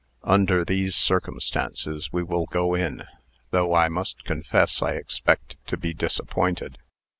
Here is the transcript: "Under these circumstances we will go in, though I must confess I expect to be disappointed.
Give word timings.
"Under 0.23 0.65
these 0.65 0.95
circumstances 0.95 2.11
we 2.11 2.23
will 2.23 2.47
go 2.47 2.73
in, 2.73 3.03
though 3.51 3.75
I 3.75 3.87
must 3.87 4.23
confess 4.23 4.81
I 4.81 4.93
expect 4.95 5.57
to 5.67 5.77
be 5.77 5.93
disappointed. 5.93 6.79